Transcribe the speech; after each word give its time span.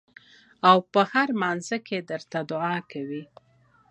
او 0.69 0.77
پۀ 0.91 1.01
هر 1.11 1.29
مانځه 1.41 1.77
کښې 1.87 1.99
درته 2.09 2.37
دعا 2.49 2.77
کوي 2.91 3.23
ـ 3.27 3.31